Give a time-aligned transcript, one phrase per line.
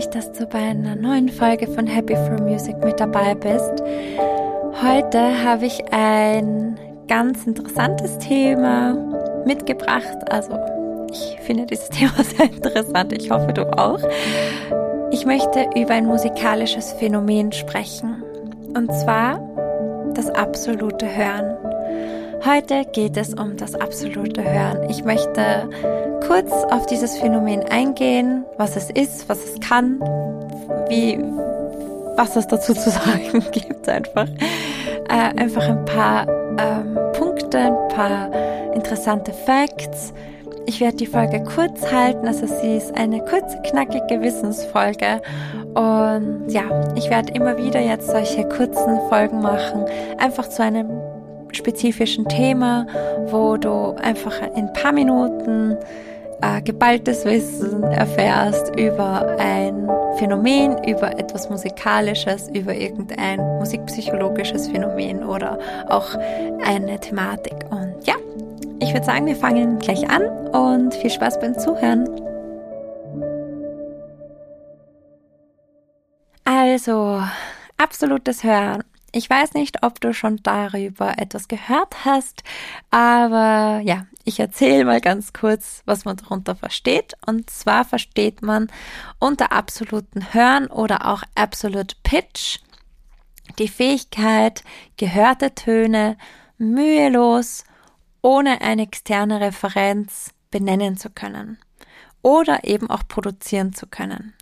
[0.00, 3.82] mich, dass du bei einer neuen Folge von Happy for Music mit dabei bist.
[4.82, 8.94] Heute habe ich ein ganz interessantes Thema
[9.44, 10.16] mitgebracht.
[10.30, 10.58] Also
[11.10, 13.12] ich finde dieses Thema sehr interessant.
[13.12, 14.00] Ich hoffe, du auch.
[15.10, 18.22] Ich möchte über ein musikalisches Phänomen sprechen.
[18.74, 19.38] Und zwar
[20.14, 21.59] das absolute Hören.
[22.44, 24.88] Heute geht es um das absolute Hören.
[24.88, 25.68] Ich möchte
[26.26, 30.00] kurz auf dieses Phänomen eingehen, was es ist, was es kann,
[30.88, 31.18] wie,
[32.16, 34.26] was es dazu zu sagen gibt einfach.
[35.10, 36.26] Äh, einfach ein paar
[36.58, 38.30] ähm, Punkte, ein paar
[38.74, 40.14] interessante Facts.
[40.64, 45.20] Ich werde die Folge kurz halten, also sie ist eine kurze, knackige Wissensfolge.
[45.74, 46.62] Und ja,
[46.94, 49.84] ich werde immer wieder jetzt solche kurzen Folgen machen,
[50.18, 50.88] einfach zu einem
[51.56, 52.86] spezifischen Thema,
[53.26, 55.76] wo du einfach in ein paar Minuten
[56.42, 65.58] äh, geballtes Wissen erfährst über ein Phänomen, über etwas Musikalisches, über irgendein musikpsychologisches Phänomen oder
[65.88, 66.14] auch
[66.64, 67.56] eine Thematik.
[67.70, 68.14] Und ja,
[68.80, 72.08] ich würde sagen, wir fangen gleich an und viel Spaß beim Zuhören.
[76.44, 77.22] Also,
[77.76, 82.42] absolutes Hören ich weiß nicht, ob du schon darüber etwas gehört hast,
[82.90, 87.14] aber ja, ich erzähle mal ganz kurz, was man darunter versteht.
[87.26, 88.68] Und zwar versteht man
[89.18, 92.58] unter absoluten Hören oder auch Absolute Pitch
[93.58, 94.62] die Fähigkeit,
[94.96, 96.16] gehörte Töne
[96.58, 97.64] mühelos
[98.22, 101.58] ohne eine externe Referenz benennen zu können
[102.22, 104.34] oder eben auch produzieren zu können.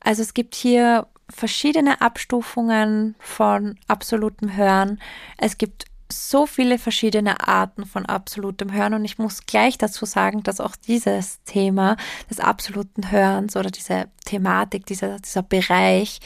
[0.00, 5.00] Also es gibt hier verschiedene Abstufungen von absolutem Hören.
[5.38, 10.42] Es gibt so viele verschiedene Arten von absolutem Hören und ich muss gleich dazu sagen,
[10.42, 11.96] dass auch dieses Thema
[12.30, 16.20] des absoluten Hörens oder diese Thematik, dieser, dieser Bereich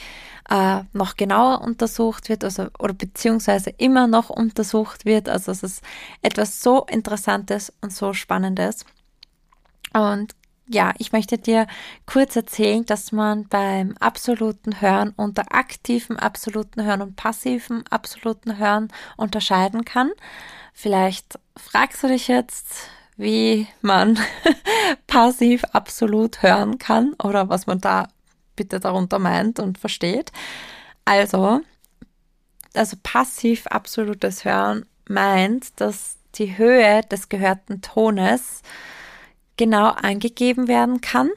[0.50, 5.28] äh, noch genauer untersucht wird, also oder beziehungsweise immer noch untersucht wird.
[5.28, 5.82] Also es ist
[6.20, 8.84] etwas so Interessantes und so Spannendes.
[9.94, 10.34] Und
[10.72, 11.66] ja, ich möchte dir
[12.06, 18.88] kurz erzählen, dass man beim absoluten Hören unter aktivem absoluten Hören und passivem absoluten Hören
[19.16, 20.12] unterscheiden kann.
[20.72, 24.18] Vielleicht fragst du dich jetzt, wie man
[25.08, 28.08] passiv absolut hören kann oder was man da
[28.54, 30.30] bitte darunter meint und versteht.
[31.04, 31.60] Also,
[32.74, 38.62] also passiv absolutes Hören meint, dass die Höhe des gehörten Tones
[39.60, 41.28] genau angegeben werden kann,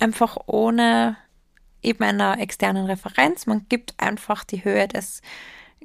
[0.00, 1.16] einfach ohne
[1.84, 3.46] eben einer externen Referenz.
[3.46, 5.22] Man gibt einfach die Höhe des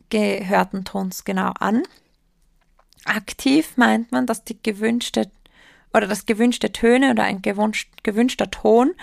[0.09, 1.83] gehörten Tons genau an.
[3.05, 5.29] Aktiv meint man, dass die gewünschte
[5.93, 8.95] oder das gewünschte Töne oder ein gewünscht, gewünschter Ton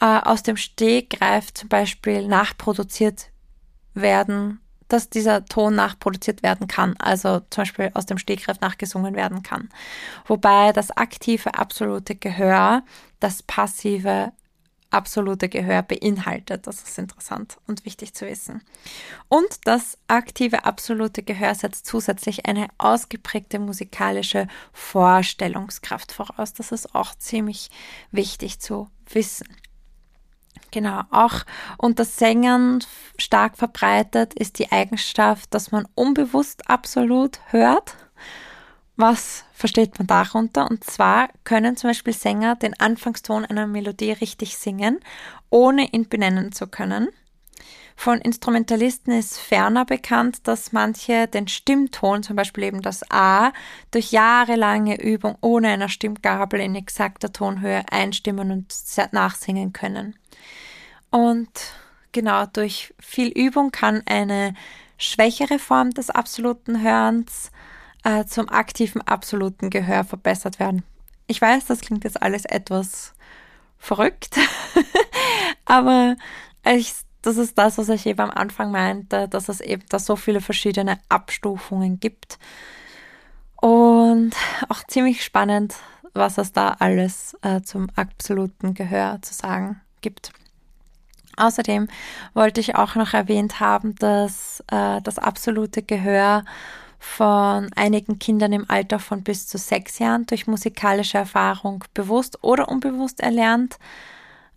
[0.00, 3.32] äh, aus dem Stegreif zum Beispiel nachproduziert
[3.94, 4.60] werden
[4.92, 9.68] dass dieser Ton nachproduziert werden kann, also zum Beispiel aus dem Stegreif nachgesungen werden kann.
[10.26, 12.82] Wobei das aktive absolute Gehör
[13.20, 14.32] das passive
[14.90, 16.66] absolute Gehör beinhaltet.
[16.66, 18.62] Das ist interessant und wichtig zu wissen.
[19.28, 26.52] Und das aktive absolute Gehör setzt zusätzlich eine ausgeprägte musikalische Vorstellungskraft voraus.
[26.54, 27.70] Das ist auch ziemlich
[28.10, 29.46] wichtig zu wissen.
[30.70, 31.44] Genau, auch
[31.78, 32.84] unter Sängern
[33.18, 37.96] stark verbreitet ist die Eigenschaft, dass man unbewusst absolut hört.
[38.96, 40.70] Was versteht man darunter?
[40.70, 45.00] Und zwar können zum Beispiel Sänger den Anfangston einer Melodie richtig singen,
[45.48, 47.08] ohne ihn benennen zu können.
[47.96, 53.52] Von Instrumentalisten ist ferner bekannt, dass manche den Stimmton, zum Beispiel eben das A,
[53.90, 58.74] durch jahrelange Übung ohne einer Stimmgabel in exakter Tonhöhe einstimmen und
[59.12, 60.16] nachsingen können.
[61.10, 61.50] Und
[62.12, 64.54] genau durch viel Übung kann eine
[64.96, 67.50] schwächere Form des absoluten Hörens
[68.04, 70.84] äh, zum aktiven absoluten Gehör verbessert werden.
[71.26, 73.12] Ich weiß, das klingt jetzt alles etwas
[73.78, 74.36] verrückt,
[75.64, 76.16] aber
[76.66, 76.92] ich,
[77.22, 80.40] das ist das, was ich eben am Anfang meinte, dass es eben da so viele
[80.40, 82.38] verschiedene Abstufungen gibt.
[83.56, 84.32] Und
[84.68, 85.76] auch ziemlich spannend,
[86.14, 90.32] was es da alles äh, zum absoluten Gehör zu sagen gibt.
[91.36, 91.88] Außerdem
[92.34, 96.44] wollte ich auch noch erwähnt haben, dass äh, das absolute Gehör
[96.98, 102.68] von einigen Kindern im Alter von bis zu sechs Jahren durch musikalische Erfahrung bewusst oder
[102.68, 103.78] unbewusst erlernt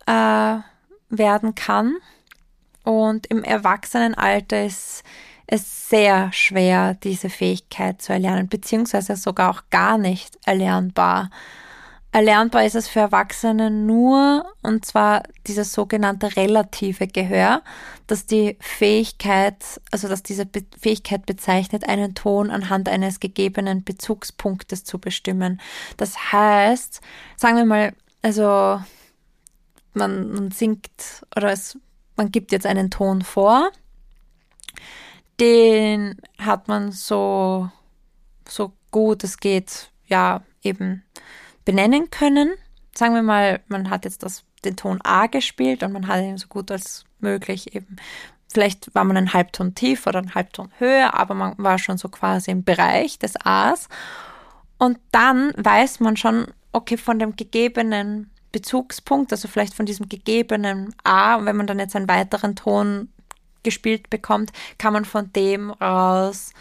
[0.06, 0.56] äh,
[1.08, 1.96] werden kann.
[2.84, 5.02] Und im Erwachsenenalter ist
[5.46, 11.30] es sehr schwer, diese Fähigkeit zu erlernen, beziehungsweise sogar auch gar nicht erlernbar.
[12.12, 17.62] Erlernbar ist es für Erwachsene nur, und zwar dieses sogenannte relative Gehör,
[18.06, 19.56] dass die Fähigkeit,
[19.90, 25.60] also dass diese Be Fähigkeit bezeichnet, einen Ton anhand eines gegebenen Bezugspunktes zu bestimmen.
[25.96, 27.00] Das heißt,
[27.36, 27.92] sagen wir mal,
[28.22, 28.80] also
[29.94, 31.76] man, man singt oder es,
[32.16, 33.70] man gibt jetzt einen Ton vor,
[35.40, 37.68] den hat man so,
[38.48, 41.02] so gut es geht, ja, eben
[41.64, 42.52] benennen können.
[42.94, 46.38] Sagen wir mal, man hat jetzt das, den Ton A gespielt und man hat ihn
[46.38, 47.96] so gut als möglich eben.
[48.52, 52.08] Vielleicht war man einen Halbton tief oder einen Halbton höher, aber man war schon so
[52.08, 53.88] quasi im Bereich des A's.
[54.78, 60.94] Und dann weiß man schon, okay, von dem gegebenen Bezugspunkt, also vielleicht von diesem gegebenen
[61.02, 63.08] A, und wenn man dann jetzt einen weiteren Ton
[63.64, 66.52] gespielt bekommt, kann man von dem aus,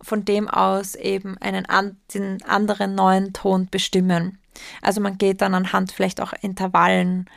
[0.00, 4.38] von dem aus eben einen an, den anderen neuen Ton bestimmen.
[4.80, 7.28] Also man geht dann anhand vielleicht auch Intervallen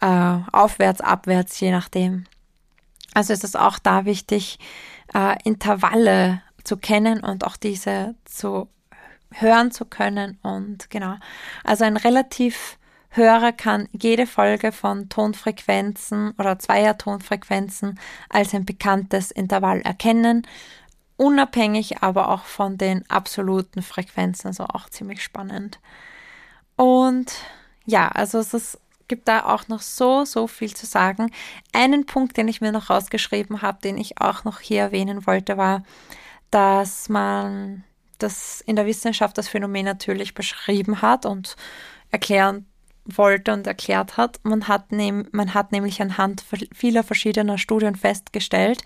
[0.00, 2.24] äh, aufwärts, abwärts, je nachdem.
[3.14, 4.58] Also ist es auch da wichtig,
[5.14, 8.68] äh, Intervalle zu kennen und auch diese zu
[9.30, 10.40] hören zu können.
[10.42, 11.14] Und genau,
[11.62, 12.76] also ein relativ
[13.14, 18.00] Hörer kann jede Folge von Tonfrequenzen oder Zweier-Tonfrequenzen
[18.30, 20.46] als ein bekanntes Intervall erkennen,
[21.18, 25.78] unabhängig aber auch von den absoluten Frequenzen, also auch ziemlich spannend.
[26.76, 27.34] Und
[27.84, 31.30] ja, also es ist, gibt da auch noch so, so viel zu sagen.
[31.74, 35.58] Einen Punkt, den ich mir noch rausgeschrieben habe, den ich auch noch hier erwähnen wollte,
[35.58, 35.82] war,
[36.50, 37.84] dass man
[38.16, 41.56] das in der Wissenschaft das Phänomen natürlich beschrieben hat und
[42.10, 42.66] erklären
[43.04, 44.40] wollte und erklärt hat.
[44.42, 46.44] Man hat, nehm, man hat nämlich anhand
[46.74, 48.82] vieler verschiedener Studien festgestellt,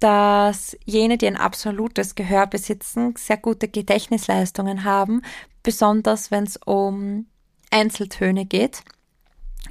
[0.00, 5.22] dass jene, die ein absolutes Gehör besitzen, sehr gute Gedächtnisleistungen haben,
[5.62, 7.26] besonders wenn es um
[7.70, 8.82] Einzeltöne geht.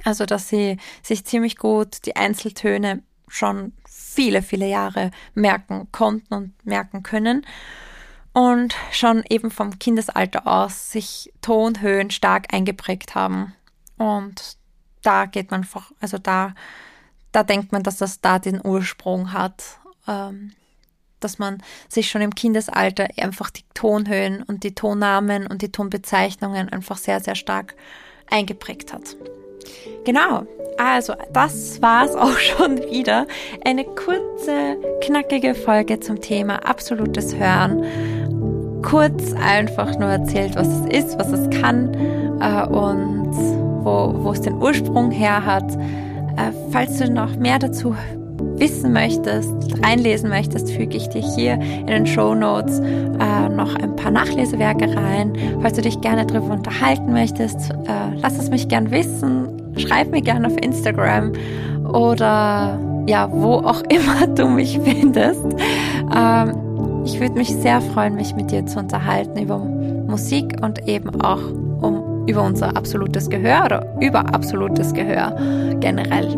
[0.04, 6.66] Also, dass sie sich ziemlich gut die Einzeltöne schon viele, viele Jahre merken konnten und
[6.66, 7.44] merken können
[8.32, 13.54] und schon eben vom Kindesalter aus sich Tonhöhen stark eingeprägt haben.
[13.98, 14.56] Und
[15.02, 16.54] da geht man vor, also da,
[17.32, 19.78] da denkt man, dass das da den Ursprung hat
[20.08, 20.52] ähm,
[21.20, 26.68] dass man sich schon im Kindesalter einfach die Tonhöhen und die Tonnamen und die Tonbezeichnungen
[26.68, 27.74] einfach sehr, sehr stark
[28.30, 29.16] eingeprägt hat.
[30.04, 30.46] Genau,
[30.78, 33.26] also das war es auch schon wieder.
[33.64, 38.82] Eine kurze, knackige Folge zum Thema absolutes Hören.
[38.82, 41.94] Kurz einfach nur erzählt, was es ist, was es kann
[42.40, 45.74] äh, und wo, wo es den Ursprung her hat.
[45.74, 47.94] Äh, falls du noch mehr dazu
[48.56, 49.52] wissen möchtest,
[49.82, 54.94] reinlesen möchtest, füge ich dir hier in den Show Notes äh, noch ein paar Nachlesewerke
[54.94, 55.32] rein.
[55.60, 59.48] Falls du dich gerne darüber unterhalten möchtest, äh, lass es mich gern wissen.
[59.76, 61.32] Schreib mir gerne auf Instagram
[61.92, 65.44] oder ja, wo auch immer du mich findest.
[66.14, 66.52] Ähm,
[67.04, 71.40] ich würde mich sehr freuen, mich mit dir zu unterhalten über Musik und eben auch
[71.80, 75.34] um über unser absolutes Gehör oder über absolutes Gehör
[75.80, 76.28] generell.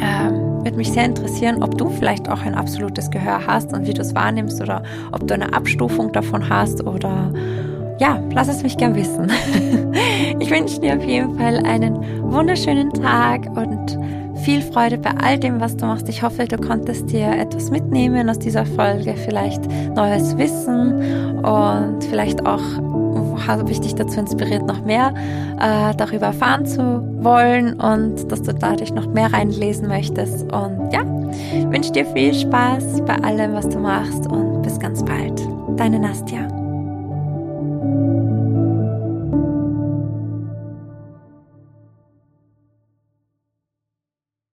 [0.00, 3.94] Ähm, würde mich sehr interessieren, ob du vielleicht auch ein absolutes Gehör hast und wie
[3.94, 7.32] du es wahrnimmst oder ob du eine Abstufung davon hast oder
[8.00, 9.28] ja, lass es mich gern wissen.
[10.38, 13.98] ich wünsche dir auf jeden Fall einen wunderschönen Tag und
[14.44, 16.08] viel Freude bei all dem, was du machst.
[16.08, 22.46] Ich hoffe, du konntest dir etwas mitnehmen aus dieser Folge, vielleicht neues Wissen und vielleicht
[22.46, 22.62] auch
[23.48, 25.12] habe ich dich dazu inspiriert, noch mehr
[25.60, 30.42] äh, darüber erfahren zu wollen und dass du dadurch noch mehr reinlesen möchtest.
[30.52, 31.04] Und ja,
[31.70, 35.40] wünsche dir viel Spaß bei allem, was du machst und bis ganz bald.
[35.76, 36.57] Deine Nastja.